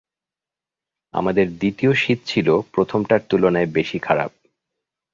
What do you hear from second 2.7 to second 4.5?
প্রথমটার তুলনায় বেশি খারাপ।